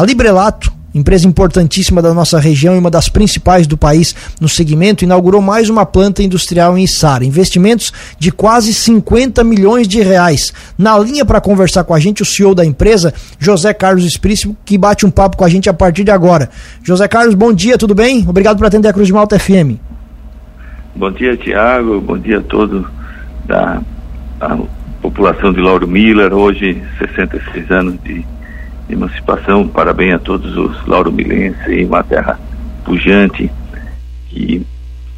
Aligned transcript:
A 0.00 0.02
Librelato 0.02 0.72
empresa 0.94 1.28
importantíssima 1.28 2.00
da 2.00 2.14
nossa 2.14 2.40
região 2.40 2.74
e 2.74 2.78
uma 2.78 2.90
das 2.90 3.10
principais 3.10 3.66
do 3.66 3.76
país 3.76 4.16
no 4.40 4.48
segmento, 4.48 5.04
inaugurou 5.04 5.42
mais 5.42 5.68
uma 5.68 5.84
planta 5.84 6.22
industrial 6.22 6.76
em 6.78 6.84
Içara. 6.84 7.22
Investimentos 7.22 7.92
de 8.18 8.32
quase 8.32 8.72
50 8.72 9.44
milhões 9.44 9.86
de 9.86 10.00
reais. 10.00 10.54
Na 10.78 10.98
linha 10.98 11.22
para 11.22 11.38
conversar 11.38 11.84
com 11.84 11.92
a 11.92 12.00
gente, 12.00 12.22
o 12.22 12.24
CEO 12.24 12.54
da 12.54 12.64
empresa, 12.64 13.12
José 13.38 13.74
Carlos 13.74 14.06
Esprício, 14.06 14.56
que 14.64 14.78
bate 14.78 15.04
um 15.04 15.10
papo 15.10 15.36
com 15.36 15.44
a 15.44 15.50
gente 15.50 15.68
a 15.68 15.74
partir 15.74 16.02
de 16.02 16.10
agora. 16.10 16.48
José 16.82 17.06
Carlos, 17.06 17.34
bom 17.34 17.52
dia, 17.52 17.76
tudo 17.76 17.94
bem? 17.94 18.24
Obrigado 18.26 18.56
por 18.56 18.66
atender 18.66 18.88
a 18.88 18.92
Cruz 18.94 19.06
de 19.06 19.12
Malta 19.12 19.38
FM. 19.38 19.76
Bom 20.96 21.12
dia, 21.12 21.36
Tiago. 21.36 22.00
Bom 22.00 22.16
dia 22.16 22.38
a 22.38 22.42
todos 22.42 22.86
da 23.44 23.82
a 24.40 24.58
população 25.02 25.52
de 25.52 25.60
Lauro 25.60 25.86
Miller. 25.86 26.32
Hoje, 26.32 26.82
66 26.98 27.70
anos 27.70 27.94
de 28.02 28.24
emancipação. 28.90 29.66
Parabéns 29.68 30.14
a 30.14 30.18
todos 30.18 30.56
os 30.56 30.86
lauromilenses 30.86 31.60
e 31.68 31.84
uma 31.84 32.02
terra 32.02 32.38
pujante 32.84 33.50
que 34.28 34.66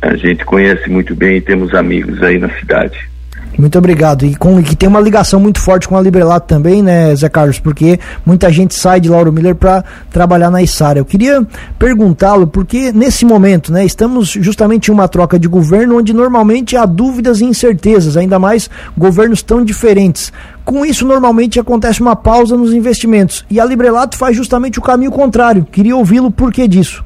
a 0.01 0.17
gente 0.17 0.45
conhece 0.45 0.91
muito 0.91 1.15
bem 1.15 1.37
e 1.37 1.41
temos 1.41 1.75
amigos 1.75 2.23
aí 2.23 2.39
na 2.39 2.49
cidade. 2.59 3.13
Muito 3.59 3.77
obrigado. 3.77 4.25
E 4.25 4.35
com 4.35 4.63
que 4.63 4.75
tem 4.75 4.89
uma 4.89 5.01
ligação 5.01 5.39
muito 5.39 5.61
forte 5.61 5.87
com 5.87 5.97
a 5.97 6.01
Librelato 6.01 6.47
também, 6.47 6.83
né, 6.83 7.15
Zé 7.15 7.29
Carlos? 7.29 7.59
Porque 7.59 7.99
muita 8.25 8.51
gente 8.51 8.75
sai 8.75 8.99
de 8.99 9.09
Lauro 9.09 9.33
Miller 9.33 9.55
para 9.55 9.85
trabalhar 10.11 10.51
na 10.51 10.63
Isara. 10.63 10.99
Eu 10.99 11.05
queria 11.05 11.47
perguntá-lo, 11.79 12.47
porque 12.47 12.93
nesse 12.93 13.25
momento, 13.25 13.71
né, 13.71 13.85
estamos 13.85 14.31
justamente 14.31 14.89
em 14.89 14.93
uma 14.95 15.07
troca 15.07 15.39
de 15.39 15.49
governo 15.49 15.99
onde 15.99 16.13
normalmente 16.13 16.77
há 16.77 16.87
dúvidas 16.87 17.41
e 17.41 17.45
incertezas, 17.45 18.17
ainda 18.17 18.39
mais 18.39 18.71
governos 18.97 19.43
tão 19.43 19.63
diferentes. 19.63 20.33
Com 20.65 20.87
isso, 20.87 21.07
normalmente 21.07 21.59
acontece 21.59 22.01
uma 22.01 22.15
pausa 22.15 22.57
nos 22.57 22.73
investimentos. 22.73 23.45
E 23.51 23.61
a 23.61 23.65
Librelato 23.65 24.17
faz 24.17 24.37
justamente 24.37 24.79
o 24.79 24.83
caminho 24.83 25.11
contrário. 25.11 25.65
Queria 25.65 25.97
ouvi-lo 25.97 26.31
por 26.31 26.53
que 26.53 26.69
disso. 26.69 27.05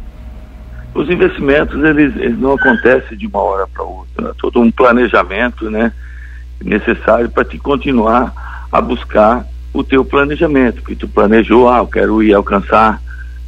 Os 0.95 1.09
investimentos, 1.11 1.83
eles, 1.83 2.15
eles 2.17 2.39
não 2.39 2.53
acontecem 2.53 3.17
de 3.17 3.27
uma 3.27 3.41
hora 3.41 3.67
para 3.67 3.83
outra. 3.83 4.29
É 4.29 4.33
todo 4.39 4.61
um 4.61 4.71
planejamento, 4.71 5.71
né? 5.71 5.93
Necessário 6.63 7.31
para 7.31 7.45
te 7.45 7.59
continuar 7.59 8.33
a 8.71 8.81
buscar 8.81 9.47
o 9.73 9.83
teu 9.83 10.05
planejamento. 10.05 10.83
Porque 10.83 10.95
tu 10.95 11.09
planejou, 11.09 11.69
ah, 11.69 11.79
eu 11.79 11.87
quero 11.87 12.23
ir 12.23 12.35
alcançar, 12.35 13.01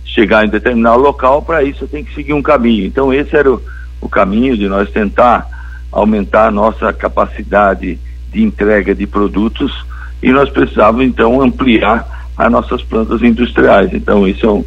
chegar 0.05 0.45
em 0.45 0.49
determinado 0.49 1.01
local, 1.01 1.43
para 1.43 1.63
isso 1.63 1.85
eu 1.85 1.89
tenho 1.89 2.05
que 2.05 2.15
seguir 2.15 2.33
um 2.33 2.43
caminho. 2.43 2.85
Então 2.85 3.13
esse 3.13 3.37
era 3.37 3.51
o, 3.51 3.63
o 4.01 4.09
caminho 4.09 4.57
de 4.57 4.69
nós 4.69 4.91
tentar 4.91 5.47
aumentar 5.93 6.47
a 6.47 6.51
nossa 6.51 6.93
capacidade 6.93 7.99
de 8.31 8.43
entrega 8.43 8.95
de 8.95 9.07
produtos 9.07 9.73
e 10.23 10.31
nós 10.31 10.51
precisávamos 10.51 11.07
então 11.07 11.41
ampliar 11.41 12.31
as 12.37 12.51
nossas 12.51 12.83
plantas 12.83 13.23
industriais. 13.23 13.93
Então, 13.93 14.27
isso 14.27 14.47
é 14.47 14.51
um, 14.51 14.65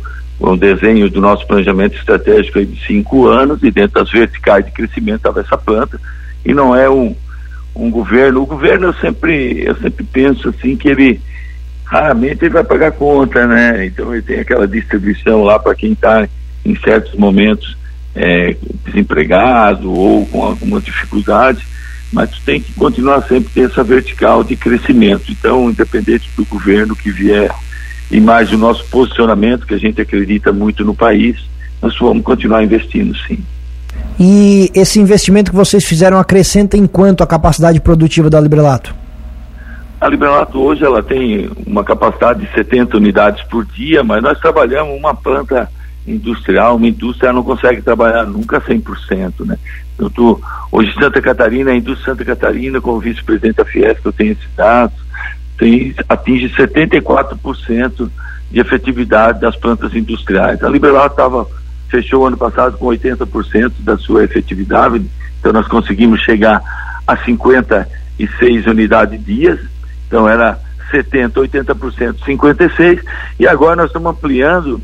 um 0.52 0.58
desenho 0.58 1.10
do 1.10 1.22
nosso 1.22 1.46
planejamento 1.48 1.98
estratégico 1.98 2.64
de 2.66 2.86
cinco 2.86 3.28
anos, 3.28 3.64
e 3.64 3.72
dentro 3.72 4.02
das 4.02 4.12
verticais 4.12 4.66
de 4.66 4.72
crescimento 4.72 5.18
estava 5.18 5.42
essa 5.42 5.58
planta, 5.58 6.00
e 6.46 6.54
não 6.54 6.76
é 6.76 6.90
um, 6.90 7.16
um 7.76 7.90
governo. 7.90 8.42
O 8.42 8.46
governo 8.46 8.88
eu 8.88 8.94
sempre, 8.96 9.64
eu 9.66 9.76
sempre 9.76 10.04
penso 10.04 10.50
assim 10.50 10.76
que 10.76 10.90
ele 10.90 11.22
raramente 11.86 12.46
ele 12.46 12.54
vai 12.54 12.64
pagar 12.64 12.92
conta, 12.94 13.46
né? 13.46 13.86
Então 13.86 14.14
ele 14.14 14.22
tem 14.22 14.40
aquela 14.40 14.68
distribuição 14.68 15.44
lá 15.44 15.60
para 15.60 15.76
quem 15.76 15.92
está 15.92 16.28
em 16.66 16.76
certos 16.78 17.14
momentos 17.16 17.78
é, 18.16 18.56
desempregado 18.86 19.92
ou 19.92 20.26
com 20.26 20.44
alguma 20.44 20.80
dificuldade 20.80 21.66
mas 22.12 22.30
tu 22.30 22.42
tem 22.46 22.60
que 22.60 22.74
continuar 22.74 23.22
sempre 23.24 23.50
ter 23.54 23.70
essa 23.70 23.84
vertical 23.84 24.44
de 24.44 24.56
crescimento. 24.56 25.32
Então, 25.32 25.70
independente 25.70 26.30
do 26.36 26.46
governo 26.46 26.96
que 26.96 27.12
vier 27.12 27.50
e 28.10 28.20
mais 28.20 28.52
o 28.52 28.58
nosso 28.58 28.84
posicionamento, 28.86 29.66
que 29.66 29.74
a 29.74 29.80
gente 29.80 30.02
acredita 30.02 30.52
muito 30.52 30.84
no 30.84 30.94
país, 30.94 31.38
nós 31.82 31.98
vamos 31.98 32.24
continuar 32.24 32.64
investindo, 32.64 33.16
sim. 33.28 33.40
E 34.20 34.70
esse 34.76 35.00
investimento 35.00 35.52
que 35.52 35.58
vocês 35.58 35.86
fizeram 35.86 36.20
acrescenta 36.20 36.78
em 36.78 36.86
quanto 36.86 37.24
a 37.24 37.28
capacidade 37.28 37.80
produtiva 37.80 38.30
da 38.30 38.40
Librelato? 38.40 38.94
A 40.00 40.08
Librelato 40.10 40.60
hoje 40.60 40.84
ela 40.84 41.02
tem 41.02 41.50
uma 41.66 41.84
capacidade 41.84 42.42
de 42.46 42.54
70 42.54 42.98
unidades 42.98 43.44
por 43.44 43.66
dia, 43.66 44.04
mas 44.04 44.22
nós 44.22 44.40
trabalhamos 44.40 44.98
uma 44.98 45.16
planta 45.16 45.70
industrial, 46.06 46.76
uma 46.76 46.88
indústria 46.88 47.32
não 47.32 47.44
consegue 47.44 47.82
trabalhar 47.82 48.26
nunca 48.26 48.60
100%, 48.60 49.46
né? 49.46 49.58
Eu 49.98 50.10
tô, 50.10 50.42
hoje 50.72 50.94
Santa 51.00 51.22
Catarina, 51.22 51.72
a 51.72 51.76
indústria 51.76 52.14
Santa 52.14 52.26
Catarina, 52.26 52.82
como 52.82 53.00
vice-presidente 53.00 53.58
da 53.58 53.66
Fiesp, 53.66 54.06
eu 54.06 54.12
tenho 54.12 54.32
esses 54.32 54.50
dados, 54.56 54.98
tem, 55.58 55.94
atinge 56.10 56.50
74% 56.56 58.10
de 58.50 58.60
efetividade 58.60 59.40
das 59.40 59.56
plantas 59.56 59.94
industriais. 59.94 60.64
A 60.64 60.70
Liberal 60.70 61.08
estava 61.08 61.48
fechou 61.88 62.26
ano 62.26 62.38
passado 62.38 62.78
com 62.78 62.88
80% 62.88 63.74
da 63.80 63.98
sua 63.98 64.24
efetividade, 64.24 65.06
então 65.40 65.52
nós 65.52 65.68
conseguimos 65.68 66.22
chegar 66.22 66.62
a 67.06 67.18
56 67.18 68.66
unidades 68.66 69.24
dias, 69.24 69.60
então 70.08 70.28
era 70.28 70.58
70, 70.90 71.40
80%, 71.42 72.24
56, 72.26 73.02
e 73.40 73.48
agora 73.48 73.76
nós 73.76 73.88
estamos 73.88 74.12
ampliando 74.12 74.82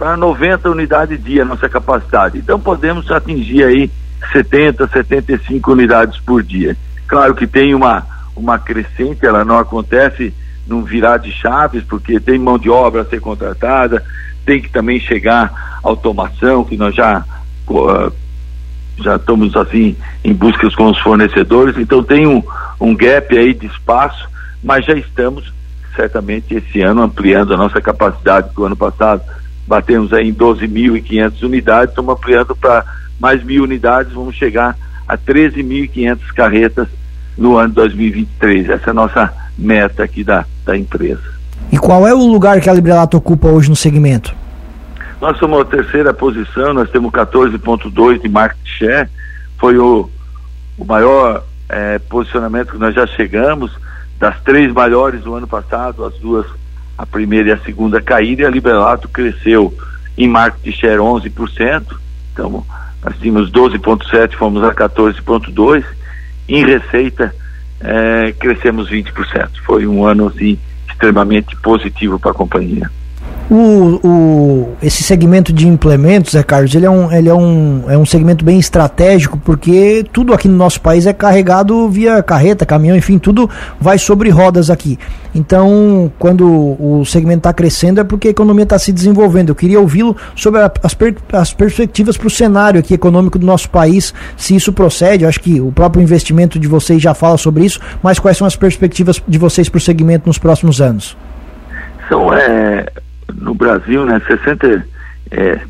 para 0.00 0.16
90 0.16 0.70
unidades 0.70 1.22
dia 1.22 1.44
nossa 1.44 1.68
capacidade. 1.68 2.38
Então 2.38 2.58
podemos 2.58 3.10
atingir 3.10 3.64
aí 3.64 3.90
70, 4.32 4.88
75 4.88 5.72
unidades 5.72 6.18
por 6.20 6.42
dia. 6.42 6.74
Claro 7.06 7.34
que 7.34 7.46
tem 7.46 7.74
uma, 7.74 8.06
uma 8.34 8.58
crescente, 8.58 9.26
ela 9.26 9.44
não 9.44 9.58
acontece 9.58 10.32
num 10.66 10.82
virar 10.82 11.18
de 11.18 11.30
chaves, 11.30 11.84
porque 11.84 12.18
tem 12.18 12.38
mão 12.38 12.58
de 12.58 12.70
obra 12.70 13.02
a 13.02 13.04
ser 13.04 13.20
contratada, 13.20 14.02
tem 14.46 14.62
que 14.62 14.70
também 14.70 14.98
chegar 14.98 15.80
automação, 15.82 16.64
que 16.64 16.78
nós 16.78 16.94
já 16.94 17.22
uh, 17.68 18.10
já 19.02 19.16
estamos 19.16 19.54
assim 19.54 19.94
em 20.24 20.32
busca 20.32 20.70
com 20.70 20.90
os 20.90 20.98
fornecedores, 20.98 21.76
então 21.76 22.02
tem 22.02 22.26
um, 22.26 22.42
um 22.80 22.96
gap 22.96 23.36
aí 23.36 23.52
de 23.52 23.66
espaço, 23.66 24.26
mas 24.64 24.86
já 24.86 24.94
estamos 24.94 25.52
certamente 25.94 26.54
esse 26.54 26.80
ano 26.80 27.02
ampliando 27.02 27.52
a 27.52 27.56
nossa 27.58 27.82
capacidade 27.82 28.54
do 28.54 28.64
ano 28.64 28.76
passado 28.76 29.22
batemos 29.66 30.12
aí 30.12 30.28
em 30.28 30.34
12.500 30.34 31.42
unidades, 31.42 31.90
estamos 31.90 32.14
ampliando 32.14 32.56
para 32.56 32.84
mais 33.18 33.42
mil 33.44 33.64
unidades, 33.64 34.12
vamos 34.12 34.34
chegar 34.34 34.76
a 35.06 35.16
13.500 35.16 36.18
carretas 36.34 36.88
no 37.36 37.56
ano 37.56 37.74
2023. 37.74 38.70
Essa 38.70 38.86
é 38.86 38.90
a 38.90 38.94
nossa 38.94 39.32
meta 39.56 40.02
aqui 40.02 40.24
da, 40.24 40.44
da 40.64 40.76
empresa. 40.76 41.22
E 41.70 41.78
qual 41.78 42.06
é 42.06 42.14
o 42.14 42.18
lugar 42.18 42.60
que 42.60 42.68
a 42.68 42.72
Librelato 42.72 43.16
ocupa 43.16 43.48
hoje 43.48 43.68
no 43.68 43.76
segmento? 43.76 44.34
Nós 45.20 45.36
somos 45.38 45.60
a 45.60 45.64
terceira 45.64 46.14
posição, 46.14 46.72
nós 46.72 46.90
temos 46.90 47.12
14,2 47.12 48.22
de 48.22 48.28
market 48.28 48.58
share, 48.64 49.08
foi 49.58 49.76
o, 49.76 50.08
o 50.78 50.84
maior 50.84 51.44
é, 51.68 51.98
posicionamento 51.98 52.72
que 52.72 52.78
nós 52.78 52.94
já 52.94 53.06
chegamos, 53.06 53.70
das 54.18 54.40
três 54.42 54.72
maiores 54.72 55.22
do 55.22 55.34
ano 55.34 55.46
passado, 55.46 56.04
as 56.04 56.14
duas 56.14 56.46
a 57.00 57.06
primeira 57.06 57.48
e 57.48 57.52
a 57.52 57.58
segunda 57.60 57.98
caíram 57.98 58.42
e 58.42 58.46
a 58.46 58.50
Liberato 58.50 59.08
cresceu 59.08 59.74
em 60.18 60.28
market 60.28 60.74
share 60.74 60.98
11%, 60.98 61.96
então 62.30 62.66
nós 63.02 63.16
tínhamos 63.18 63.50
12,7%, 63.50 64.34
fomos 64.34 64.62
a 64.62 64.74
14,2%, 64.74 65.82
em 66.46 66.62
receita 66.66 67.34
é, 67.80 68.32
crescemos 68.32 68.90
20%. 68.90 69.48
Foi 69.64 69.86
um 69.86 70.04
ano 70.04 70.26
assim, 70.26 70.58
extremamente 70.90 71.56
positivo 71.56 72.18
para 72.18 72.32
a 72.32 72.34
companhia. 72.34 72.90
O, 73.50 73.98
o, 74.06 74.76
esse 74.80 75.02
segmento 75.02 75.52
de 75.52 75.66
implementos, 75.66 76.32
Zé 76.32 76.42
Carlos, 76.44 76.72
ele, 76.72 76.86
é 76.86 76.90
um, 76.90 77.10
ele 77.10 77.28
é, 77.28 77.34
um, 77.34 77.82
é 77.88 77.98
um 77.98 78.06
segmento 78.06 78.44
bem 78.44 78.60
estratégico, 78.60 79.36
porque 79.38 80.04
tudo 80.12 80.32
aqui 80.32 80.46
no 80.46 80.56
nosso 80.56 80.80
país 80.80 81.04
é 81.04 81.12
carregado 81.12 81.88
via 81.88 82.22
carreta, 82.22 82.64
caminhão, 82.64 82.96
enfim, 82.96 83.18
tudo 83.18 83.50
vai 83.80 83.98
sobre 83.98 84.30
rodas 84.30 84.70
aqui. 84.70 84.96
Então, 85.34 86.12
quando 86.16 86.46
o 86.48 87.04
segmento 87.04 87.38
está 87.38 87.52
crescendo, 87.52 88.00
é 88.00 88.04
porque 88.04 88.28
a 88.28 88.30
economia 88.30 88.62
está 88.62 88.78
se 88.78 88.92
desenvolvendo. 88.92 89.48
Eu 89.48 89.56
queria 89.56 89.80
ouvi-lo 89.80 90.16
sobre 90.36 90.60
a, 90.60 90.70
as, 90.84 90.94
per, 90.94 91.16
as 91.32 91.52
perspectivas 91.52 92.16
para 92.16 92.28
o 92.28 92.30
cenário 92.30 92.78
aqui 92.78 92.94
econômico 92.94 93.36
do 93.36 93.44
nosso 93.44 93.68
país, 93.68 94.14
se 94.36 94.54
isso 94.54 94.72
procede. 94.72 95.24
Eu 95.24 95.28
acho 95.28 95.40
que 95.40 95.60
o 95.60 95.72
próprio 95.72 96.00
investimento 96.00 96.56
de 96.56 96.68
vocês 96.68 97.02
já 97.02 97.14
fala 97.14 97.36
sobre 97.36 97.64
isso, 97.64 97.80
mas 98.00 98.20
quais 98.20 98.36
são 98.36 98.46
as 98.46 98.54
perspectivas 98.54 99.20
de 99.26 99.38
vocês 99.38 99.68
para 99.68 99.78
o 99.78 99.80
segmento 99.80 100.28
nos 100.28 100.38
próximos 100.38 100.80
anos? 100.80 101.16
São, 102.08 102.32
é, 102.32 102.86
no 103.32 103.54
Brasil, 103.54 104.04
né, 104.04 104.20
60, 104.26 104.86
é, 105.30 105.60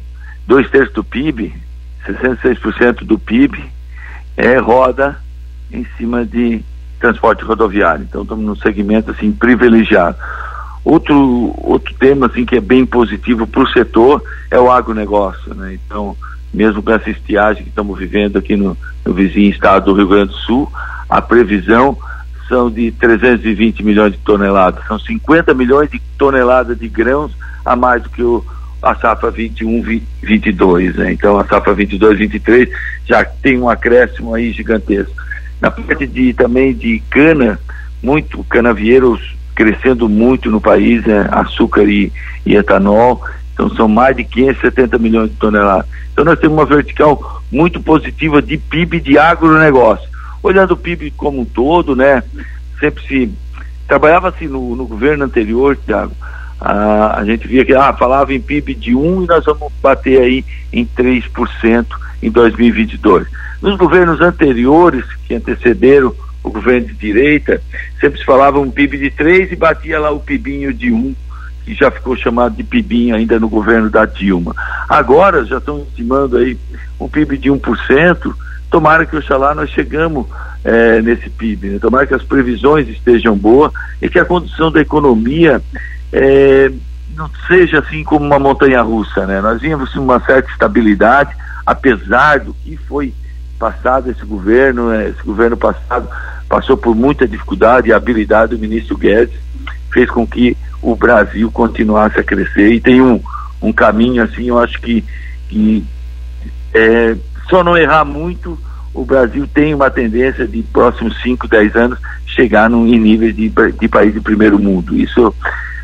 dois 0.46 0.68
terços 0.70 0.94
do 0.94 1.04
PIB, 1.04 1.54
66% 2.06 3.04
do 3.04 3.18
PIB 3.18 3.62
é 4.36 4.58
roda 4.58 5.16
em 5.72 5.86
cima 5.96 6.24
de 6.24 6.62
transporte 6.98 7.44
rodoviário. 7.44 8.06
Então 8.08 8.22
estamos 8.22 8.44
num 8.44 8.56
segmento 8.56 9.10
assim 9.10 9.32
privilegiado. 9.32 10.16
Outro 10.84 11.54
outro 11.58 11.94
tema 11.94 12.26
assim 12.26 12.44
que 12.44 12.56
é 12.56 12.60
bem 12.60 12.86
positivo 12.86 13.46
para 13.46 13.62
o 13.62 13.68
setor 13.68 14.22
é 14.50 14.58
o 14.58 14.70
agronegócio, 14.70 15.54
né? 15.54 15.74
Então 15.74 16.16
mesmo 16.52 16.82
com 16.82 16.90
essa 16.90 17.10
estiagem 17.10 17.62
que 17.62 17.68
estamos 17.68 17.96
vivendo 17.98 18.38
aqui 18.38 18.56
no, 18.56 18.76
no 19.04 19.14
vizinho 19.14 19.50
estado 19.50 19.84
do 19.86 19.94
Rio 19.94 20.08
Grande 20.08 20.32
do 20.32 20.38
Sul, 20.38 20.70
a 21.08 21.22
previsão 21.22 21.96
são 22.48 22.68
de 22.68 22.90
320 22.90 23.84
milhões 23.84 24.12
de 24.12 24.18
toneladas, 24.18 24.84
são 24.86 24.98
50 24.98 25.54
milhões 25.54 25.88
de 25.88 26.00
toneladas 26.18 26.76
de 26.76 26.88
grãos 26.88 27.32
a 27.70 27.76
mais 27.76 28.02
do 28.02 28.10
que 28.10 28.22
o, 28.22 28.44
a 28.82 28.96
safra 28.96 29.30
21, 29.30 30.00
22. 30.22 30.96
Né? 30.96 31.12
Então 31.12 31.38
a 31.38 31.44
safra 31.44 31.72
22, 31.72 32.18
23 32.18 32.68
já 33.06 33.24
tem 33.24 33.58
um 33.60 33.68
acréscimo 33.68 34.34
aí 34.34 34.50
gigantesco. 34.52 35.14
Na 35.60 35.70
parte 35.70 36.06
de 36.06 36.32
também 36.32 36.74
de 36.74 37.00
cana, 37.10 37.60
muito 38.02 38.42
canavieiros 38.44 39.36
crescendo 39.54 40.08
muito 40.08 40.50
no 40.50 40.60
país, 40.60 41.04
né? 41.04 41.28
açúcar 41.30 41.84
e, 41.84 42.12
e 42.44 42.56
etanol. 42.56 43.22
Então 43.54 43.70
são 43.76 43.86
mais 43.86 44.16
de 44.16 44.24
570 44.24 44.98
milhões 44.98 45.30
de 45.30 45.36
toneladas. 45.36 45.86
Então 46.12 46.24
nós 46.24 46.40
temos 46.40 46.58
uma 46.58 46.66
vertical 46.66 47.40
muito 47.52 47.80
positiva 47.80 48.42
de 48.42 48.58
PIB 48.58 49.00
de 49.00 49.16
agronegócio. 49.16 50.08
Olhando 50.42 50.72
o 50.72 50.76
PIB 50.76 51.12
como 51.12 51.42
um 51.42 51.44
todo, 51.44 51.94
né? 51.94 52.24
Sempre 52.80 53.06
se 53.06 53.32
trabalhava 53.86 54.30
assim 54.30 54.48
no, 54.48 54.74
no 54.74 54.86
governo 54.86 55.24
anterior, 55.24 55.78
Tiago. 55.84 56.14
A, 56.60 57.20
a 57.20 57.24
gente 57.24 57.48
via 57.48 57.64
que 57.64 57.74
ah, 57.74 57.92
falava 57.92 58.34
em 58.34 58.40
PIB 58.40 58.74
de 58.74 58.94
1 58.94 59.24
e 59.24 59.26
nós 59.26 59.44
vamos 59.44 59.72
bater 59.82 60.20
aí 60.20 60.44
em 60.72 60.86
3% 60.86 61.86
em 62.22 62.30
2022. 62.30 63.26
Nos 63.62 63.76
governos 63.76 64.20
anteriores, 64.20 65.04
que 65.26 65.34
antecederam 65.34 66.14
o 66.42 66.50
governo 66.50 66.88
de 66.88 66.94
direita, 66.94 67.62
sempre 68.00 68.18
se 68.18 68.24
falava 68.24 68.58
um 68.58 68.70
PIB 68.70 68.98
de 68.98 69.10
3 69.10 69.52
e 69.52 69.56
batia 69.56 69.98
lá 69.98 70.10
o 70.10 70.20
PIBinho 70.20 70.72
de 70.72 70.90
1, 70.92 71.14
que 71.64 71.74
já 71.74 71.90
ficou 71.90 72.16
chamado 72.16 72.56
de 72.56 72.64
PIBinho 72.64 73.14
ainda 73.14 73.38
no 73.38 73.48
governo 73.48 73.90
da 73.90 74.04
Dilma. 74.04 74.54
Agora 74.88 75.44
já 75.44 75.58
estão 75.58 75.82
estimando 75.82 76.36
aí 76.36 76.58
um 76.98 77.08
PIB 77.08 77.36
de 77.38 77.50
1%, 77.50 78.34
tomara 78.70 79.04
que 79.04 79.16
oxalá 79.16 79.54
nós 79.54 79.70
chegamos 79.70 80.26
é, 80.64 81.02
nesse 81.02 81.28
PIB, 81.28 81.68
né? 81.68 81.78
tomara 81.78 82.06
que 82.06 82.14
as 82.14 82.22
previsões 82.22 82.88
estejam 82.88 83.36
boas 83.36 83.72
e 84.00 84.08
que 84.08 84.18
a 84.18 84.24
condição 84.24 84.70
da 84.70 84.80
economia 84.80 85.60
é, 86.12 86.70
não 87.14 87.30
seja 87.46 87.80
assim 87.80 88.02
como 88.04 88.24
uma 88.24 88.38
montanha 88.38 88.82
russa, 88.82 89.26
né? 89.26 89.40
Nós 89.40 89.60
vimos 89.60 89.94
uma 89.94 90.20
certa 90.20 90.50
estabilidade, 90.50 91.34
apesar 91.66 92.40
do 92.40 92.54
que 92.54 92.76
foi 92.76 93.12
passado 93.58 94.10
esse 94.10 94.24
governo, 94.24 94.88
né? 94.88 95.10
esse 95.10 95.22
governo 95.22 95.56
passado 95.56 96.08
passou 96.48 96.76
por 96.76 96.94
muita 96.94 97.28
dificuldade 97.28 97.88
e 97.88 97.92
a 97.92 97.96
habilidade 97.96 98.56
do 98.56 98.58
ministro 98.58 98.96
Guedes 98.96 99.38
fez 99.92 100.10
com 100.10 100.26
que 100.26 100.56
o 100.80 100.96
Brasil 100.96 101.50
continuasse 101.52 102.18
a 102.18 102.24
crescer 102.24 102.72
e 102.72 102.80
tem 102.80 103.02
um, 103.02 103.20
um 103.60 103.72
caminho 103.72 104.22
assim, 104.22 104.46
eu 104.46 104.58
acho 104.58 104.80
que, 104.80 105.04
que 105.48 105.84
é, 106.72 107.16
só 107.50 107.62
não 107.62 107.76
errar 107.76 108.04
muito, 108.04 108.58
o 108.94 109.04
Brasil 109.04 109.46
tem 109.52 109.74
uma 109.74 109.90
tendência 109.90 110.46
de 110.46 110.62
próximos 110.62 111.20
5, 111.22 111.46
10 111.46 111.76
anos 111.76 111.98
chegar 112.26 112.70
num, 112.70 112.86
em 112.86 112.98
níveis 112.98 113.36
de, 113.36 113.48
de 113.48 113.88
país 113.88 114.12
de 114.12 114.20
primeiro 114.20 114.58
mundo. 114.58 114.96
Isso, 114.96 115.34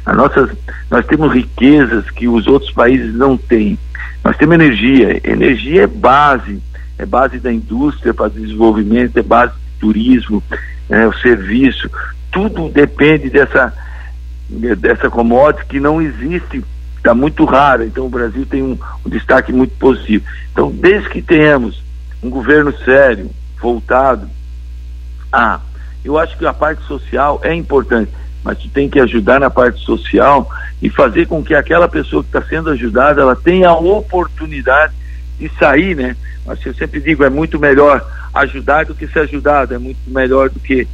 a 0.06 0.14
nossas, 0.14 0.50
nós 0.90 1.04
temos 1.04 1.32
riquezas 1.32 2.08
que 2.10 2.28
os 2.28 2.46
outros 2.46 2.70
países 2.70 3.14
não 3.14 3.36
têm. 3.36 3.78
Nós 4.24 4.36
temos 4.36 4.54
energia. 4.54 5.20
Energia 5.24 5.82
é 5.82 5.86
base 5.86 6.62
é 6.98 7.04
base 7.04 7.38
da 7.38 7.52
indústria 7.52 8.14
para 8.14 8.28
desenvolvimento, 8.28 9.18
é 9.18 9.22
base 9.22 9.52
do 9.52 9.80
turismo, 9.80 10.42
é, 10.88 11.06
o 11.06 11.12
serviço, 11.18 11.90
tudo 12.30 12.68
depende 12.68 13.28
dessa, 13.28 13.72
dessa 14.48 15.10
commodity 15.10 15.66
que 15.66 15.80
não 15.80 16.00
existe, 16.00 16.64
está 16.96 17.14
muito 17.14 17.44
rara, 17.44 17.84
então 17.84 18.06
o 18.06 18.10
Brasil 18.10 18.46
tem 18.46 18.62
um, 18.62 18.78
um 19.04 19.10
destaque 19.10 19.52
muito 19.52 19.76
positivo. 19.76 20.24
Então, 20.52 20.70
desde 20.70 21.08
que 21.10 21.20
tenhamos 21.20 21.82
um 22.22 22.30
governo 22.30 22.76
sério, 22.78 23.30
voltado 23.60 24.28
a. 25.30 25.60
Eu 26.04 26.18
acho 26.18 26.36
que 26.38 26.46
a 26.46 26.54
parte 26.54 26.82
social 26.84 27.40
é 27.42 27.52
importante, 27.54 28.10
mas 28.46 28.58
tu 28.58 28.68
tem 28.68 28.88
que 28.88 29.00
ajudar 29.00 29.40
na 29.40 29.50
parte 29.50 29.84
social 29.84 30.48
e 30.80 30.88
fazer 30.88 31.26
com 31.26 31.42
que 31.42 31.52
aquela 31.52 31.88
pessoa 31.88 32.22
que 32.22 32.28
está 32.28 32.40
sendo 32.42 32.70
ajudada 32.70 33.20
ela 33.20 33.34
tenha 33.34 33.70
a 33.70 33.76
oportunidade 33.76 34.94
de 35.36 35.50
sair, 35.58 35.96
né? 35.96 36.16
Mas 36.46 36.64
eu 36.64 36.72
sempre 36.72 37.00
digo, 37.00 37.24
é 37.24 37.28
muito 37.28 37.58
melhor 37.58 38.08
ajudar 38.32 38.84
do 38.84 38.94
que 38.94 39.08
ser 39.08 39.20
ajudado, 39.20 39.74
é 39.74 39.78
muito 39.78 39.98
melhor 40.06 40.48
do 40.48 40.60
que 40.60 40.86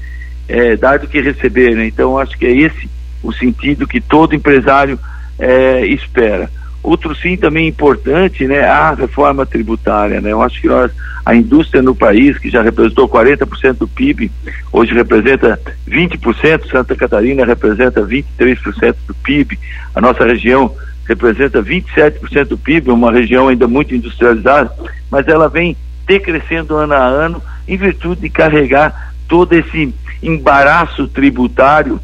é, 0.48 0.76
dar 0.76 0.98
do 0.98 1.06
que 1.06 1.20
receber, 1.20 1.76
né? 1.76 1.86
Então 1.86 2.16
acho 2.16 2.38
que 2.38 2.46
é 2.46 2.56
esse 2.56 2.88
o 3.22 3.30
sentido 3.30 3.86
que 3.86 4.00
todo 4.00 4.34
empresário 4.34 4.98
é, 5.38 5.84
espera. 5.84 6.50
Outro 6.82 7.14
sim 7.14 7.36
também 7.36 7.68
importante, 7.68 8.46
né, 8.46 8.64
a 8.64 8.92
reforma 8.92 9.46
tributária, 9.46 10.20
né? 10.20 10.32
Eu 10.32 10.42
acho 10.42 10.60
que 10.60 10.66
nós, 10.66 10.90
a 11.24 11.34
indústria 11.34 11.80
no 11.80 11.94
país, 11.94 12.36
que 12.38 12.50
já 12.50 12.60
representou 12.60 13.08
40% 13.08 13.74
do 13.74 13.86
PIB, 13.86 14.32
hoje 14.72 14.92
representa 14.92 15.60
20%, 15.88 16.68
Santa 16.68 16.96
Catarina 16.96 17.44
representa 17.44 18.02
23% 18.02 18.96
do 19.06 19.14
PIB, 19.14 19.58
a 19.94 20.00
nossa 20.00 20.24
região 20.24 20.74
representa 21.06 21.62
27% 21.62 22.46
do 22.46 22.58
PIB, 22.58 22.90
uma 22.90 23.12
região 23.12 23.48
ainda 23.48 23.68
muito 23.68 23.94
industrializada, 23.94 24.72
mas 25.10 25.28
ela 25.28 25.48
vem 25.48 25.76
decrescendo 26.06 26.76
ano 26.76 26.94
a 26.94 27.04
ano 27.04 27.42
em 27.66 27.76
virtude 27.76 28.22
de 28.22 28.28
carregar 28.28 29.14
todo 29.28 29.52
esse 29.52 29.94
embaraço 30.22 31.08
tributário, 31.08 32.00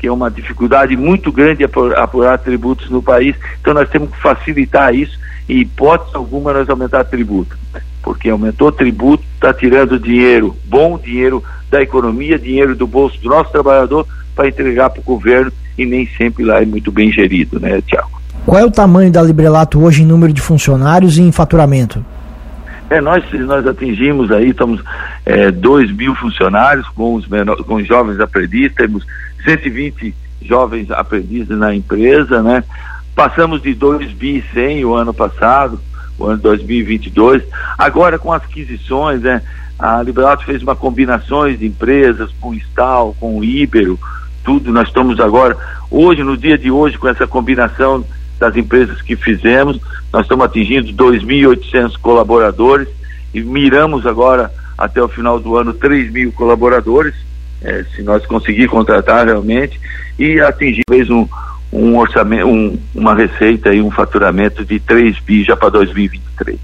que 0.00 0.06
é 0.06 0.12
uma 0.12 0.30
dificuldade 0.30 0.96
muito 0.96 1.30
grande 1.30 1.62
apurar 1.62 2.38
tributos 2.38 2.88
no 2.88 3.02
país. 3.02 3.36
Então 3.60 3.74
nós 3.74 3.88
temos 3.90 4.08
que 4.10 4.18
facilitar 4.18 4.94
isso 4.94 5.18
e 5.46 5.60
hipótese 5.60 6.16
alguma 6.16 6.54
nós 6.54 6.70
aumentar 6.70 7.04
tributo. 7.04 7.54
Porque 8.02 8.30
aumentou 8.30 8.72
tributo, 8.72 9.22
está 9.34 9.52
tirando 9.52 9.98
dinheiro, 9.98 10.56
bom 10.64 10.98
dinheiro 10.98 11.44
da 11.70 11.82
economia, 11.82 12.38
dinheiro 12.38 12.74
do 12.74 12.86
bolso 12.86 13.20
do 13.20 13.28
nosso 13.28 13.52
trabalhador 13.52 14.06
para 14.34 14.48
entregar 14.48 14.88
para 14.88 15.00
o 15.00 15.04
governo 15.04 15.52
e 15.76 15.84
nem 15.84 16.08
sempre 16.16 16.44
lá 16.44 16.62
é 16.62 16.64
muito 16.64 16.90
bem 16.90 17.12
gerido, 17.12 17.60
né, 17.60 17.82
Tiago? 17.86 18.18
Qual 18.46 18.58
é 18.58 18.64
o 18.64 18.70
tamanho 18.70 19.12
da 19.12 19.22
Librelato 19.22 19.78
hoje 19.84 20.02
em 20.02 20.06
número 20.06 20.32
de 20.32 20.40
funcionários 20.40 21.18
e 21.18 21.22
em 21.22 21.30
faturamento? 21.30 22.02
É, 22.90 23.00
nós, 23.00 23.24
nós 23.46 23.64
atingimos 23.64 24.32
aí, 24.32 24.50
estamos 24.50 24.82
é, 25.24 25.52
2 25.52 25.92
mil 25.92 26.12
funcionários 26.16 26.88
com 26.88 27.14
os, 27.14 27.28
menor, 27.28 27.56
com 27.62 27.76
os 27.76 27.86
jovens 27.86 28.18
aprendizes, 28.18 28.74
temos 28.74 29.06
120 29.44 30.12
jovens 30.42 30.90
aprendizes 30.90 31.56
na 31.56 31.72
empresa, 31.72 32.42
né? 32.42 32.64
Passamos 33.14 33.62
de 33.62 33.74
2 33.74 34.10
bi 34.12 34.44
100 34.52 34.84
o 34.84 34.94
ano 34.94 35.14
passado, 35.14 35.80
o 36.18 36.26
ano 36.26 36.38
2022. 36.38 37.44
Agora 37.78 38.18
com 38.18 38.32
aquisições, 38.32 39.20
né? 39.20 39.40
A 39.78 40.02
Liberato 40.02 40.44
fez 40.44 40.60
uma 40.60 40.74
combinações 40.74 41.60
de 41.60 41.66
empresas 41.66 42.30
com 42.40 42.50
o 42.50 42.54
Stal, 42.54 43.14
com 43.20 43.38
o 43.38 43.44
Ibero, 43.44 43.98
tudo. 44.42 44.72
Nós 44.72 44.88
estamos 44.88 45.20
agora, 45.20 45.56
hoje, 45.90 46.24
no 46.24 46.36
dia 46.36 46.58
de 46.58 46.72
hoje, 46.72 46.98
com 46.98 47.08
essa 47.08 47.26
combinação 47.26 48.04
das 48.40 48.56
empresas 48.56 49.00
que 49.02 49.14
fizemos, 49.14 49.78
nós 50.10 50.22
estamos 50.22 50.46
atingindo 50.46 50.92
2.800 50.94 51.96
colaboradores 51.98 52.88
e 53.32 53.40
miramos 53.42 54.06
agora, 54.06 54.50
até 54.76 55.00
o 55.00 55.08
final 55.08 55.38
do 55.38 55.56
ano, 55.56 55.74
3 55.74 56.10
mil 56.10 56.32
colaboradores, 56.32 57.14
é, 57.62 57.84
se 57.94 58.02
nós 58.02 58.24
conseguir 58.26 58.66
contratar 58.66 59.26
realmente, 59.26 59.78
e 60.18 60.40
atingir 60.40 60.82
um, 61.10 61.28
um 61.70 61.98
orçamento, 61.98 62.46
um, 62.48 62.78
uma 62.94 63.14
receita 63.14 63.72
e 63.74 63.82
um 63.82 63.90
faturamento 63.90 64.64
de 64.64 64.80
3 64.80 65.20
bi 65.20 65.44
já 65.44 65.54
para 65.54 65.68
2023. 65.68 66.58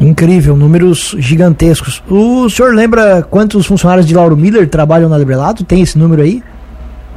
Incrível, 0.00 0.56
números 0.56 1.14
gigantescos. 1.18 2.02
O 2.08 2.50
senhor 2.50 2.74
lembra 2.74 3.22
quantos 3.22 3.64
funcionários 3.64 4.06
de 4.06 4.14
Lauro 4.14 4.36
Miller 4.36 4.68
trabalham 4.68 5.08
na 5.08 5.16
Librelato? 5.16 5.64
Tem 5.64 5.80
esse 5.80 5.96
número 5.96 6.22
aí? 6.22 6.42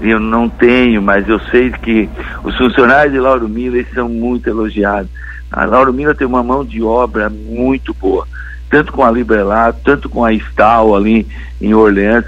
Eu 0.02 0.20
não 0.20 0.50
tenho, 0.50 1.02
mas 1.02 1.28
eu 1.28 1.40
sei 1.52 1.72
que 1.72 2.10
os 2.44 2.56
funcionários 2.58 3.14
de 3.14 3.20
Lauro 3.20 3.48
Miller 3.48 3.88
são 3.94 4.10
muito 4.10 4.50
elogiados. 4.50 5.10
A 5.52 5.66
Lauro 5.66 5.94
Miller 5.94 6.16
tem 6.16 6.28
uma 6.28 6.44
mão 6.44 6.66
de 6.66 6.82
obra 6.82 7.30
muito 7.30 7.94
boa, 7.94 8.28
tanto 8.70 8.92
com 8.92 9.04
a 9.04 9.12
Librelato, 9.12 9.80
tanto 9.84 10.10
com 10.10 10.26
a 10.26 10.34
Stal 10.34 10.96
ali 10.96 11.26
em 11.62 11.74
Orleans. 11.74 12.26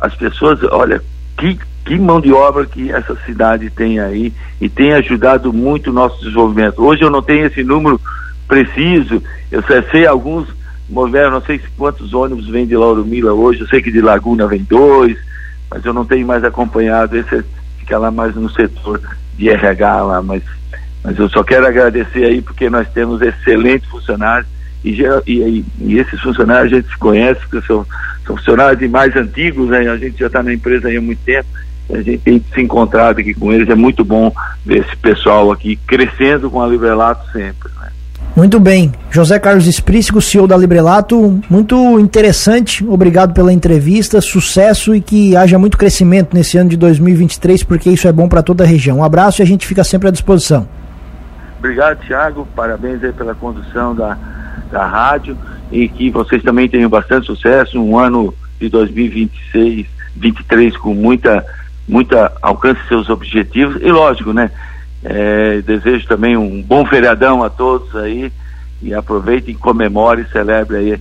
As 0.00 0.14
pessoas, 0.14 0.62
olha, 0.64 1.02
que, 1.36 1.58
que 1.84 1.98
mão 1.98 2.20
de 2.20 2.32
obra 2.32 2.64
que 2.64 2.90
essa 2.90 3.14
cidade 3.26 3.68
tem 3.70 4.00
aí 4.00 4.32
e 4.60 4.68
tem 4.68 4.94
ajudado 4.94 5.52
muito 5.52 5.90
o 5.90 5.92
nosso 5.92 6.18
desenvolvimento. 6.20 6.82
Hoje 6.82 7.02
eu 7.02 7.10
não 7.10 7.22
tenho 7.22 7.46
esse 7.46 7.62
número 7.62 8.00
preciso, 8.48 9.22
eu 9.50 9.62
sei, 9.90 10.06
alguns 10.06 10.48
moveram, 10.88 11.30
não 11.30 11.42
sei 11.42 11.60
quantos 11.76 12.12
ônibus 12.12 12.48
vêm 12.48 12.66
de 12.66 12.76
Lauro 12.76 13.04
Miller 13.04 13.32
hoje, 13.32 13.60
eu 13.60 13.68
sei 13.68 13.80
que 13.80 13.92
de 13.92 14.00
Laguna 14.00 14.46
vem 14.46 14.66
dois, 14.68 15.16
mas 15.70 15.84
eu 15.84 15.92
não 15.92 16.04
tenho 16.04 16.26
mais 16.26 16.42
acompanhado, 16.42 17.16
esse 17.16 17.44
fica 17.78 17.96
lá 17.98 18.10
mais 18.10 18.34
no 18.34 18.50
setor 18.50 19.00
de 19.36 19.48
RH 19.48 20.02
lá, 20.02 20.22
mas, 20.22 20.42
mas 21.02 21.18
eu 21.18 21.28
só 21.28 21.42
quero 21.42 21.66
agradecer 21.66 22.24
aí 22.24 22.42
porque 22.42 22.68
nós 22.68 22.88
temos 22.90 23.22
excelentes 23.22 23.88
funcionários 23.88 24.46
e, 24.84 25.02
e, 25.26 25.64
e 25.78 25.98
esses 25.98 26.20
funcionários 26.20 26.72
a 26.72 26.76
gente 26.76 26.88
se 26.88 26.98
conhece, 26.98 27.40
porque 27.48 27.66
são, 27.66 27.86
são 28.26 28.36
funcionários 28.36 28.90
mais 28.90 29.14
antigos, 29.14 29.68
né? 29.68 29.88
a 29.88 29.96
gente 29.96 30.18
já 30.18 30.26
está 30.26 30.42
na 30.42 30.52
empresa 30.52 30.88
há 30.88 31.00
muito 31.00 31.20
tempo, 31.24 31.48
a 31.90 32.02
gente 32.02 32.18
tem 32.18 32.44
se 32.54 32.60
encontrado 32.60 33.18
aqui 33.18 33.34
com 33.34 33.52
eles, 33.52 33.68
é 33.68 33.74
muito 33.74 34.04
bom 34.04 34.32
ver 34.64 34.86
esse 34.86 34.96
pessoal 34.96 35.52
aqui 35.52 35.76
crescendo 35.86 36.50
com 36.50 36.62
a 36.62 36.66
Librelato 36.66 37.30
sempre. 37.32 37.70
Muito 38.36 38.60
bem. 38.60 38.92
José 39.10 39.38
Carlos 39.38 39.66
Esprícigo, 39.66 40.20
CEO 40.20 40.46
da 40.46 40.56
Librelato, 40.56 41.40
muito 41.50 41.98
interessante. 41.98 42.84
Obrigado 42.86 43.34
pela 43.34 43.52
entrevista, 43.52 44.20
sucesso 44.20 44.94
e 44.94 45.00
que 45.00 45.36
haja 45.36 45.58
muito 45.58 45.76
crescimento 45.76 46.32
nesse 46.32 46.56
ano 46.56 46.70
de 46.70 46.76
2023, 46.76 47.64
porque 47.64 47.90
isso 47.90 48.06
é 48.06 48.12
bom 48.12 48.28
para 48.28 48.42
toda 48.42 48.62
a 48.62 48.66
região. 48.66 48.98
Um 48.98 49.04
abraço 49.04 49.40
e 49.40 49.42
a 49.42 49.46
gente 49.46 49.66
fica 49.66 49.82
sempre 49.82 50.08
à 50.08 50.10
disposição. 50.10 50.68
Obrigado, 51.58 51.98
Thiago. 52.06 52.46
Parabéns 52.54 53.02
aí 53.02 53.12
pela 53.12 53.34
condução 53.34 53.94
da, 53.94 54.16
da 54.70 54.86
rádio 54.86 55.36
e 55.70 55.88
que 55.88 56.10
vocês 56.10 56.42
também 56.42 56.68
tenham 56.68 56.88
bastante 56.88 57.26
sucesso. 57.26 57.82
Um 57.82 57.98
ano 57.98 58.32
de 58.60 58.68
2026, 58.68 59.86
23 60.16 60.76
com 60.76 60.94
muita, 60.94 61.44
muita 61.88 62.32
alcance 62.40 62.80
seus 62.88 63.10
objetivos 63.10 63.76
e 63.82 63.90
lógico, 63.90 64.32
né? 64.32 64.50
É, 65.02 65.62
desejo 65.62 66.06
também 66.06 66.36
um 66.36 66.60
bom 66.62 66.84
feriadão 66.84 67.42
a 67.42 67.48
todos 67.48 67.94
aí 67.96 68.30
e 68.82 68.92
aproveitem, 68.92 69.54
comemore 69.54 70.22
e 70.22 70.32
celebre 70.32 70.76
aí 70.76 71.00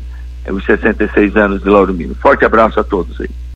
os 0.51 0.65
66 0.65 1.35
anos 1.35 1.61
de 1.61 1.69
Lauro 1.69 1.93
Mino. 1.93 2.15
Forte 2.15 2.45
abraço 2.45 2.79
a 2.79 2.83
todos 2.83 3.19
aí. 3.19 3.29